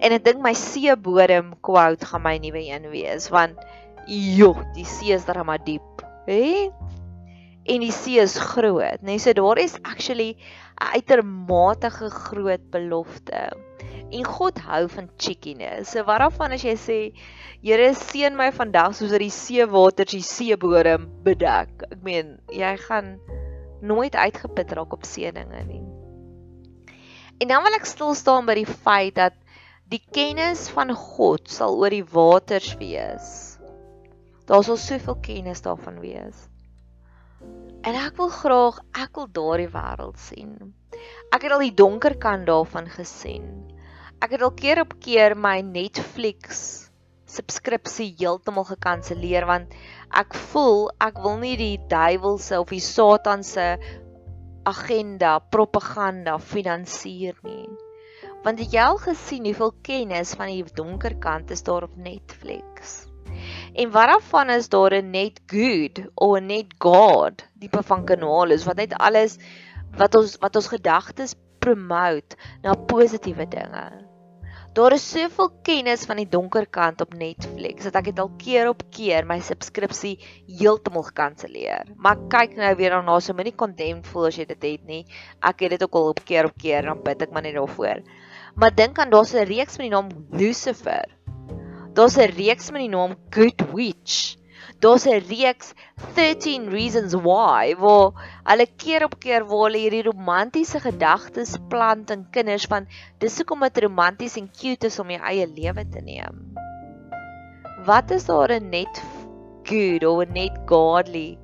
En 0.00 0.14
ek 0.16 0.24
dink 0.24 0.40
my 0.44 0.54
seebodem 0.56 1.52
quote 1.66 2.06
gaan 2.08 2.24
my 2.24 2.36
nuwe 2.40 2.62
een 2.64 2.88
wees 2.92 3.28
want 3.32 3.60
joh, 4.06 4.62
die 4.76 4.86
see 4.86 5.12
is 5.12 5.26
darem 5.26 5.50
diep, 5.66 5.95
hè? 6.26 6.70
En 7.66 7.82
die 7.82 7.92
see 7.92 8.20
is 8.22 8.36
groot, 8.38 9.02
né? 9.02 9.16
Nee, 9.16 9.18
so 9.18 9.32
daar 9.32 9.58
is 9.58 9.74
actually 9.82 10.36
'n 10.76 10.92
uitermate 10.94 11.90
groot 11.90 12.70
belofte. 12.70 13.50
En 14.10 14.24
God 14.24 14.58
hou 14.58 14.88
van 14.88 15.10
cheekiness. 15.16 15.90
So 15.90 16.04
wat 16.04 16.20
daarvan 16.20 16.52
as 16.52 16.62
jy 16.62 16.76
sê, 16.76 17.00
Here 17.66 17.88
seën 17.98 18.36
my 18.38 18.52
vandag 18.54 18.92
soos 18.94 19.10
dat 19.10 19.18
die 19.18 19.32
seewaters 19.32 20.12
die 20.12 20.22
seebodem 20.22 21.08
bedek. 21.24 21.86
Ek 21.88 22.02
meen, 22.06 22.36
jy 22.54 22.76
gaan 22.84 23.16
nooit 23.82 24.14
uitgeput 24.14 24.74
raak 24.76 24.92
op 24.94 25.02
seëninge 25.02 25.62
nie. 25.66 25.82
En 27.42 27.50
dan 27.50 27.64
wil 27.66 27.74
ek 27.74 27.88
stil 27.90 28.14
staan 28.14 28.46
by 28.46 28.54
die 28.60 28.68
feit 28.68 29.16
dat 29.18 29.34
die 29.90 30.02
kennis 30.14 30.68
van 30.70 30.94
God 30.94 31.50
sal 31.50 31.74
oor 31.80 31.90
die 31.90 32.06
waters 32.06 32.70
wees. 32.78 33.45
Daar 34.46 34.62
sal 34.62 34.78
soveel 34.78 35.18
kennis 35.26 35.62
daarvan 35.64 36.00
wees. 36.00 36.46
En 37.86 37.94
ek 37.98 38.16
wil 38.18 38.30
graag 38.30 38.80
ek 38.94 39.18
wil 39.18 39.28
daardie 39.38 39.70
wêreld 39.70 40.18
sien. 40.22 40.52
Ek 41.34 41.46
het 41.46 41.54
al 41.54 41.64
die 41.66 41.74
donker 41.74 42.16
kant 42.22 42.46
daarvan 42.46 42.88
gesien. 42.90 43.46
Ek 44.22 44.36
het 44.36 44.42
al 44.42 44.54
keer 44.58 44.80
op 44.82 44.94
keer 45.02 45.36
my 45.38 45.60
Netflix 45.66 46.86
subskripsie 47.36 48.12
heeltemal 48.20 48.64
gekanselleer 48.68 49.46
want 49.48 49.74
ek 50.14 50.36
voel 50.52 50.86
ek 51.02 51.18
wil 51.24 51.40
nie 51.42 51.56
die 51.58 51.78
duiwelse 51.90 52.60
of 52.62 52.70
die 52.70 52.82
satan 52.82 53.42
se 53.44 53.66
agenda, 54.66 55.38
propaganda 55.50 56.38
finansier 56.42 57.36
nie. 57.46 57.66
Want 58.46 58.62
het 58.62 58.74
jy 58.74 58.82
al 58.82 58.98
gesien 59.02 59.46
hoeveel 59.46 59.74
kennis 59.86 60.34
van 60.38 60.50
die 60.54 60.64
donker 60.78 61.18
kant 61.22 61.50
is 61.54 61.62
daar 61.66 61.86
op 61.86 61.98
Netflix? 61.98 63.05
En 63.76 63.90
waarvan 63.90 64.50
is 64.50 64.68
daar 64.68 64.94
'n 64.96 65.10
net 65.10 65.40
good 65.46 65.96
of 66.14 66.36
'n 66.38 66.46
net 66.46 66.74
god 66.78 67.44
tipe 67.60 67.82
van 67.82 68.04
kanaal 68.04 68.50
is 68.50 68.64
wat 68.64 68.76
net 68.76 68.94
alles 68.94 69.36
wat 70.00 70.14
ons 70.14 70.36
wat 70.44 70.56
ons 70.56 70.68
gedagtes 70.68 71.34
promote 71.58 72.36
na 72.62 72.72
positiewe 72.74 73.48
dinge. 73.48 73.86
Daar 74.72 74.92
is 74.92 75.10
soveel 75.10 75.50
kennis 75.62 76.04
van 76.04 76.16
die 76.16 76.28
donker 76.28 76.66
kant 76.66 77.00
op 77.00 77.14
Netflix 77.14 77.84
dat 77.84 77.94
ek 78.00 78.04
dit 78.04 78.18
al 78.18 78.30
keer 78.36 78.68
op 78.68 78.82
keer 78.90 79.24
my 79.26 79.38
subskripsie 79.40 80.14
heeltemal 80.46 81.02
gekanselleer. 81.02 81.84
Maar 81.96 82.16
kyk 82.28 82.56
nou 82.56 82.74
weer 82.76 82.96
daarna 82.96 83.20
so 83.20 83.32
minie 83.32 83.54
condemned 83.54 84.06
voel 84.06 84.26
as 84.30 84.36
jy 84.36 84.44
dit 84.44 84.62
het 84.62 84.84
nie. 84.84 85.04
Ek 85.40 85.60
het 85.60 85.70
dit 85.70 85.82
ook 85.82 85.94
al 86.00 86.08
op 86.14 86.24
keer 86.24 86.44
op 86.44 86.56
keer 86.60 86.82
dan 86.82 87.02
bid 87.02 87.22
ek 87.22 87.32
maar 87.32 87.42
net 87.42 87.56
daarvoor. 87.60 88.04
Maar 88.54 88.74
dink 88.74 88.98
aan 88.98 89.10
daar's 89.10 89.34
'n 89.34 89.48
reeks 89.48 89.76
met 89.76 89.88
die 89.88 89.94
naam 89.96 90.08
Lucifer. 90.30 91.15
Daar's 91.96 92.18
'n 92.18 92.34
reeks 92.36 92.70
met 92.70 92.84
die 92.84 92.92
naam 92.92 93.16
Good 93.30 93.60
Witch 93.72 94.36
daar's 94.80 95.06
'n 95.06 95.22
reeks 95.28 95.72
13 96.14 96.68
reasons 96.68 97.14
why 97.26 97.74
waar 97.78 98.12
hulle 98.44 98.66
keer 98.76 99.04
op 99.04 99.14
keer 99.24 99.46
waar 99.48 99.64
hulle 99.66 99.80
hierdie 99.84 100.04
romantiese 100.08 100.80
gedagtes 100.80 101.56
plant 101.70 102.10
in 102.10 102.26
kinders 102.30 102.66
van 102.72 102.88
dis 103.18 103.38
hoekom 103.40 103.64
dit 103.66 103.82
romanties 103.86 104.36
en 104.36 104.50
cute 104.60 104.86
is 104.86 104.98
om 104.98 105.10
jou 105.10 105.22
eie 105.22 105.46
lewe 105.46 105.84
te 105.88 106.02
neem. 106.04 106.42
Wat 107.86 108.10
is 108.10 108.26
daar 108.26 108.52
'n 108.52 108.68
net 108.70 109.02
good 109.64 110.04
of 110.04 110.20
'n 110.26 110.32
net 110.32 110.58
godly 110.66 111.38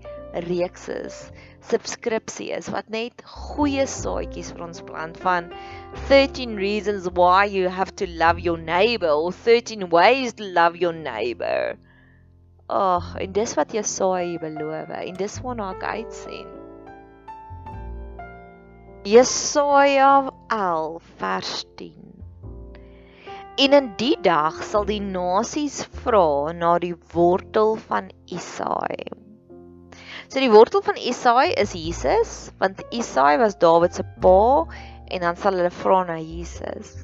reeks 0.48 0.88
is? 0.88 1.30
Subskripsie 1.70 2.50
is 2.56 2.68
wat 2.74 2.88
net 2.90 3.22
goeie 3.28 3.84
saadjies 3.86 4.50
vir 4.54 4.64
ons 4.66 4.82
plant 4.88 5.18
van 5.22 5.50
13 6.08 6.56
reasons 6.58 7.06
why 7.18 7.44
you 7.44 7.68
have 7.68 7.94
to 8.00 8.08
love 8.22 8.42
your 8.42 8.58
neighbor 8.58 9.12
or 9.12 9.32
13 9.32 9.88
ways 9.90 10.34
to 10.34 10.44
love 10.44 10.76
your 10.76 10.94
neighbor. 10.96 11.78
Ag, 12.72 13.14
en 13.20 13.32
dis 13.36 13.54
wat 13.58 13.74
Jesaja 13.76 14.40
beloof 14.42 14.92
en 14.96 15.18
dis 15.20 15.38
waarna 15.44 15.70
ek 15.76 15.86
uitsien. 15.98 16.48
Jesaja 19.04 20.30
11 20.48 21.10
vers 21.18 21.64
10. 21.76 22.12
En 23.62 23.74
in 23.76 23.90
die 24.00 24.14
dag 24.24 24.62
sal 24.64 24.86
die 24.88 25.02
nasies 25.02 25.82
vra 26.02 26.52
na 26.56 26.78
die 26.82 26.94
wortel 27.12 27.76
van 27.88 28.08
Isaai. 28.30 29.21
So 30.32 30.40
die 30.40 30.48
wortel 30.48 30.80
van 30.80 30.96
Isaai 30.96 31.50
is 31.60 31.74
Jesus, 31.76 32.30
want 32.56 32.78
Isaai 32.88 33.36
was 33.36 33.52
Dawid 33.60 33.92
se 33.92 34.02
pa 34.24 34.64
en 35.12 35.20
dan 35.20 35.36
sal 35.36 35.58
hulle 35.60 35.68
vra 35.82 35.98
na 36.08 36.14
Jesus. 36.16 36.94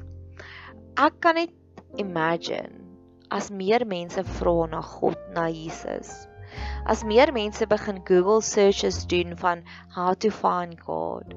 Ek 0.97 1.19
kan 1.21 1.37
net 1.37 1.53
imagine 2.01 2.81
as 3.29 3.51
meer 3.53 3.85
mense 3.85 4.23
vra 4.39 4.55
na 4.71 4.81
God, 4.81 5.19
na 5.37 5.45
Jesus. 5.45 6.25
As 6.89 7.03
meer 7.03 7.31
mense 7.35 7.67
begin 7.69 7.99
Google 8.07 8.41
searches 8.41 9.03
doen 9.07 9.35
van 9.37 9.63
how 9.95 10.13
to 10.13 10.31
find 10.33 10.79
God. 10.85 11.33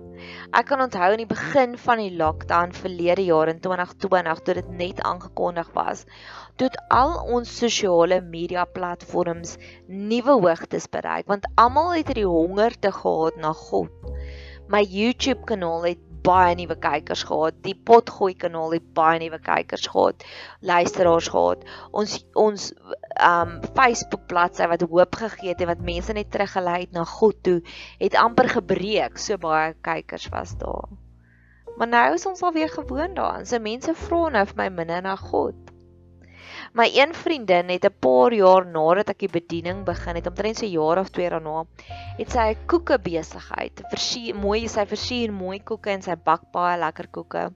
Ek 0.57 0.69
kan 0.71 0.81
onthou 0.85 1.11
in 1.15 1.23
die 1.25 1.29
begin 1.29 1.77
van 1.87 2.01
die 2.03 2.13
lockdown 2.17 2.73
verlede 2.77 3.25
jaar 3.27 3.51
in 3.53 3.61
2020 3.65 4.45
toe 4.47 4.55
dit 4.61 4.71
net 4.79 5.03
aangekondig 5.09 5.73
was, 5.77 6.07
toe 6.57 6.71
al 6.95 7.19
ons 7.37 7.57
sosiale 7.63 8.21
media 8.21 8.65
platforms 8.79 9.57
nuwe 9.89 10.39
hoogtes 10.47 10.89
bereik 10.93 11.29
want 11.33 11.49
almal 11.57 11.93
het 11.97 12.13
hierdie 12.13 12.29
honger 12.29 12.79
te 12.79 12.93
gehad 13.03 13.37
na 13.43 13.53
God. 13.67 13.91
My 14.73 14.85
YouTube 14.87 15.45
kanaal 15.49 15.91
het 15.91 16.12
baie 16.27 16.55
nuwe 16.59 16.77
kykers 16.81 17.25
gehad. 17.29 17.59
Die 17.65 17.75
potgooi 17.75 18.35
kanaal 18.39 18.77
het 18.77 18.89
baie 18.97 19.19
nuwe 19.23 19.39
kykers 19.43 19.89
gehad, 19.93 20.25
luisteraars 20.61 21.29
gehad. 21.35 21.65
Ons 21.91 22.19
ons 22.39 22.71
um 23.23 23.59
Facebook 23.77 24.27
bladsy 24.31 24.69
wat 24.71 24.87
hoop 24.89 25.21
gegee 25.23 25.53
het 25.53 25.65
wat 25.69 25.85
mense 25.85 26.15
net 26.17 26.31
teruggelei 26.31 26.83
het 26.87 26.95
na 26.97 27.05
God 27.05 27.43
toe, 27.43 27.59
het 27.99 28.19
amper 28.19 28.51
gebreek. 28.59 29.19
So 29.19 29.41
baie 29.43 29.75
kykers 29.81 30.29
was 30.35 30.57
daar. 30.63 30.91
Maar 31.77 31.89
nou 31.89 32.07
is 32.15 32.27
ons 32.29 32.43
al 32.43 32.53
weer 32.53 32.71
gewoond 32.71 33.17
daaraan. 33.17 33.47
So 33.47 33.59
mense 33.59 33.95
vra 34.07 34.29
nou 34.31 34.47
vir 34.47 34.59
my 34.59 34.69
minder 34.81 35.03
na 35.03 35.17
God. 35.17 35.72
My 36.73 36.87
een 36.89 37.11
vriendin 37.13 37.69
het 37.69 37.85
'n 37.85 37.99
paar 38.01 38.33
jaar 38.33 38.65
nadat 38.67 39.11
ek 39.13 39.19
die 39.19 39.29
bediening 39.29 39.85
begin 39.85 40.17
het, 40.17 40.27
omtrent 40.27 40.63
'n 40.63 40.71
jaar 40.73 40.99
of 40.99 41.11
2 41.11 41.29
daarna, 41.29 41.67
het 42.17 42.31
sy 42.31 42.47
'n 42.53 42.67
koeke 42.67 42.99
besigheid. 42.99 43.83
Versier 43.91 44.35
mooi, 44.35 44.69
sy 44.69 44.87
versier 44.87 45.33
mooi 45.33 45.61
koeke 45.61 45.91
en 45.91 46.03
sy 46.03 46.17
bak 46.17 46.49
baie 46.53 46.79
lekker 46.79 47.09
koeke. 47.09 47.53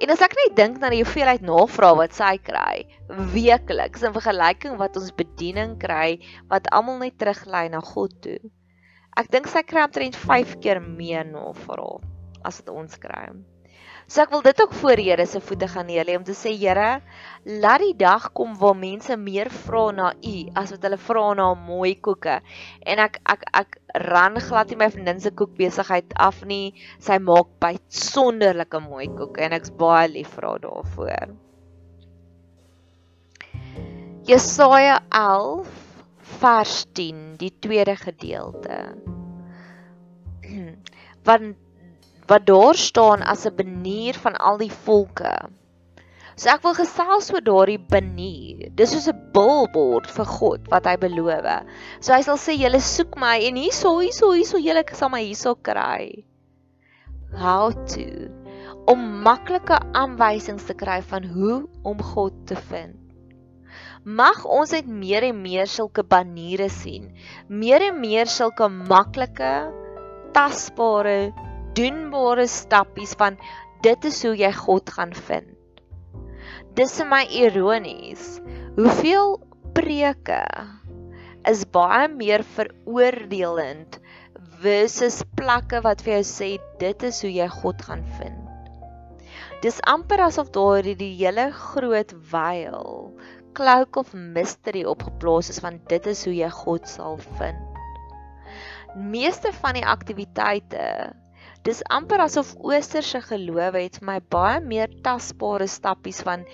En 0.00 0.10
as 0.10 0.22
ek 0.22 0.36
net 0.40 0.56
dink 0.56 0.78
na 0.78 0.88
die 0.88 1.02
hoeveelheid 1.04 1.42
navrae 1.42 1.96
wat 1.96 2.14
sy 2.14 2.38
kry 2.38 2.86
weekliks 3.34 4.02
in 4.02 4.16
vergelyking 4.16 4.78
wat 4.78 4.96
ons 4.96 5.12
bediening 5.12 5.78
kry 5.78 6.18
wat 6.48 6.70
almal 6.72 6.98
net 6.98 7.18
teruglei 7.18 7.68
na 7.68 7.80
God 7.80 8.22
toe. 8.22 8.40
Ek 9.16 9.30
dink 9.30 9.46
sy 9.46 9.62
kry 9.62 9.84
omtrent 9.84 10.16
5 10.16 10.60
keer 10.60 10.80
meer 10.80 11.24
navrae 11.24 12.00
as 12.42 12.62
wat 12.62 12.68
ons 12.70 12.96
kry. 12.96 13.28
So 14.06 14.20
ek 14.20 14.32
wil 14.34 14.42
dit 14.44 14.60
ook 14.60 14.74
voor 14.76 15.00
Here 15.00 15.24
se 15.26 15.40
voete 15.40 15.68
gaan 15.68 15.86
neer 15.88 16.04
lê 16.04 16.16
om 16.18 16.24
te 16.24 16.34
sê 16.36 16.52
Here, 16.52 17.00
laat 17.44 17.80
die 17.80 17.96
dag 17.96 18.30
kom 18.36 18.52
waar 18.60 18.76
mense 18.76 19.16
meer 19.16 19.48
vra 19.48 19.84
na 19.96 20.10
U 20.12 20.34
as 20.60 20.74
wat 20.74 20.84
hulle 20.84 20.98
vra 21.00 21.24
na 21.38 21.46
mooi 21.56 21.94
koeke. 21.96 22.40
En 22.84 23.00
ek 23.00 23.16
ek 23.24 23.46
ek 23.62 23.78
ran 24.04 24.36
glad 24.44 24.68
nie 24.68 24.80
my 24.82 24.90
vriendin 24.92 25.22
se 25.24 25.32
koekbesigheid 25.32 26.12
af 26.20 26.44
nie. 26.44 26.74
Sy 27.00 27.18
maak 27.18 27.56
baie 27.64 27.80
sonderlike 27.88 28.82
mooi 28.84 29.08
koeke 29.08 29.46
en 29.48 29.56
ek's 29.56 29.72
baie 29.72 30.12
lief 30.12 30.36
vir 30.36 30.50
haar 30.50 30.62
daarvoor. 30.66 31.34
Jesaja 34.24 35.00
11 35.12 35.68
vers 36.40 36.78
10, 36.96 37.36
die 37.40 37.52
tweede 37.60 37.96
gedeelte. 37.96 38.78
Want 41.28 41.63
wat 42.30 42.46
daar 42.46 42.74
staan 42.74 43.22
as 43.22 43.46
'n 43.46 43.56
banier 43.56 44.14
van 44.14 44.36
al 44.36 44.58
die 44.58 44.72
volke. 44.86 45.34
So 46.36 46.50
ek 46.50 46.62
wil 46.62 46.74
gesels 46.74 47.30
oor 47.32 47.44
daardie 47.44 47.78
banier. 47.78 48.70
Dis 48.74 48.90
soos 48.90 49.08
'n 49.08 49.30
billboard 49.32 50.10
vir 50.10 50.24
God 50.24 50.60
wat 50.70 50.86
hy 50.86 50.96
beloof. 50.96 51.46
So 52.00 52.12
hy 52.12 52.22
sal 52.22 52.36
sê 52.36 52.58
julle 52.58 52.80
soek 52.80 53.16
my 53.16 53.38
en 53.48 53.56
hierso 53.56 53.98
hierso 54.00 54.32
hierso 54.32 54.58
julle 54.58 54.84
sal 54.92 55.10
my 55.10 55.22
hierso 55.22 55.54
kry. 55.54 56.24
how 57.34 57.70
to 57.90 58.06
om 58.90 59.00
maklike 59.24 59.78
aanwysings 59.96 60.66
te 60.68 60.74
kry 60.76 61.00
van 61.12 61.24
hoe 61.34 61.62
om 61.88 62.02
God 62.12 62.34
te 62.48 62.56
vind. 62.68 62.98
Mag 64.04 64.42
ons 64.44 64.74
net 64.76 64.88
meer 64.88 65.24
en 65.30 65.38
meer 65.40 65.70
sulke 65.70 66.04
baniere 66.04 66.68
sien. 66.68 67.08
Meer 67.48 67.86
en 67.86 67.96
meer 68.02 68.28
sulke 68.28 68.68
maklike, 68.68 69.54
tasbare, 70.36 71.32
doenbare 71.78 72.46
stappies 72.50 73.14
van 73.20 73.38
dit 73.84 74.08
is 74.08 74.22
hoe 74.24 74.34
jy 74.38 74.52
God 74.56 74.90
gaan 74.96 75.12
vind. 75.26 75.50
Dis 76.78 76.96
vir 76.98 77.06
my 77.10 77.22
ironies. 77.42 78.38
Hoeveel 78.78 79.36
preke 79.76 80.42
is 81.50 81.64
baie 81.74 82.08
meer 82.10 82.42
veroordelend 82.56 84.00
versus 84.64 85.20
plakke 85.36 85.82
wat 85.84 86.02
vir 86.04 86.18
jou 86.18 86.24
sê 86.30 86.50
dit 86.80 87.06
is 87.06 87.20
hoe 87.24 87.30
jy 87.30 87.48
God 87.60 87.84
gaan 87.84 88.04
vind. 88.18 88.40
Dis 89.64 89.80
amper 89.88 90.20
asof 90.26 90.50
daar 90.52 90.84
die 90.84 91.12
hele 91.16 91.46
groot 91.56 92.12
veil, 92.30 93.12
cloak 93.56 93.96
of 94.00 94.12
mystery 94.14 94.84
opgeplaas 94.88 95.50
is 95.52 95.60
van 95.64 95.78
dit 95.88 96.06
is 96.10 96.24
hoe 96.28 96.34
jy 96.36 96.50
God 96.52 96.88
sal 96.90 97.20
vind. 97.38 97.78
Meeste 98.94 99.52
van 99.60 99.78
die 99.78 99.86
aktiwiteite, 99.86 101.14
dis 101.64 101.80
amper 101.96 102.20
asof 102.24 102.54
oosterse 102.60 103.20
gelowe 103.24 103.80
het 103.80 104.00
my 104.04 104.18
baie 104.32 104.60
meer 104.60 104.92
tasbare 105.06 105.68
stappies 105.70 106.20
van 106.26 106.44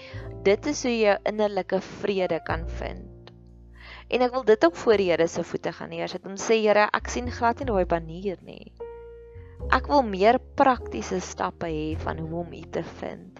dit 0.46 0.68
is 0.70 0.82
hoe 0.86 0.92
jy 0.94 1.16
innerlike 1.28 1.80
vrede 2.00 2.38
kan 2.46 2.62
vind. 2.78 3.32
En 4.10 4.22
ek 4.26 4.32
wil 4.34 4.44
dit 4.46 4.64
ook 4.66 4.76
voor 4.76 4.98
die 4.98 5.10
Here 5.10 5.26
se 5.28 5.42
voete 5.46 5.72
gaan 5.74 5.92
neersit 5.94 6.26
om 6.26 6.38
sê 6.38 6.58
Here, 6.62 6.88
ek 6.94 7.10
sien 7.12 7.30
glad 7.30 7.60
nie 7.60 7.68
daai 7.68 7.86
banier 7.90 8.38
nie. 8.46 8.72
Ek 9.70 9.86
wil 9.90 10.02
meer 10.06 10.40
praktiese 10.58 11.20
stappe 11.22 11.68
hê 11.70 11.92
van 12.00 12.18
hoe 12.18 12.40
om 12.42 12.54
U 12.56 12.62
te 12.74 12.82
vind. 13.02 13.38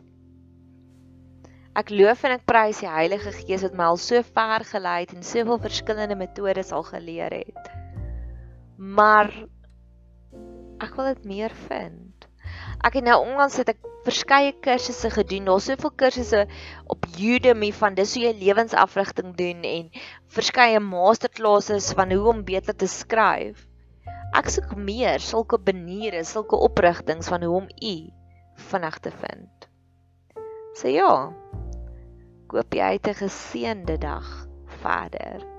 Ek 1.79 1.91
loof 1.95 2.23
en 2.27 2.35
ek 2.35 2.47
prys 2.51 2.83
die 2.83 2.91
Heilige 2.91 3.33
Gees 3.41 3.63
wat 3.67 3.79
my 3.79 3.89
al 3.93 3.99
so 4.03 4.21
ver 4.27 4.67
gelei 4.67 4.99
het 5.05 5.15
en 5.15 5.27
soveel 5.27 5.63
verskillende 5.63 6.19
metodes 6.19 6.75
al 6.75 6.85
geleer 6.87 7.35
het. 7.41 7.71
Maar 8.77 9.31
ek 10.81 10.97
wil 10.97 11.13
dit 11.15 11.25
meer 11.29 11.55
vind. 11.69 12.27
Ek 12.81 12.97
het 12.97 13.05
nou 13.05 13.19
onlangs 13.21 13.59
het 13.61 13.69
ek 13.75 13.81
verskeie 14.07 14.53
kursusse 14.65 15.11
gedoen. 15.13 15.49
Daar's 15.51 15.69
soveel 15.69 15.93
kursusse 16.03 16.47
op 16.93 17.05
Udemy 17.21 17.71
van 17.77 17.99
dis 17.99 18.15
hoe 18.17 18.25
jy 18.25 18.33
lewensafrigting 18.39 19.35
doen 19.37 19.67
en 19.69 19.91
verskeie 20.33 20.81
masterclasses 20.81 21.93
van 21.99 22.15
hoe 22.17 22.33
om 22.33 22.45
beter 22.49 22.77
te 22.77 22.89
skryf. 22.89 23.67
Ek 24.37 24.49
soek 24.49 24.73
meer 24.79 25.21
sulke 25.21 25.59
baniere, 25.59 26.23
sulke 26.25 26.57
oprigtings 26.57 27.29
van 27.29 27.45
hoe 27.45 27.57
om 27.63 27.69
u 27.69 27.95
vinnig 28.71 28.99
te 29.05 29.13
vind. 29.21 29.71
So 30.79 30.89
ja. 30.89 31.13
Koop 32.51 32.75
jy 32.75 32.95
uit 32.97 33.07
'n 33.07 33.21
geseënde 33.27 33.99
dag 33.99 34.29
verder. 34.81 35.50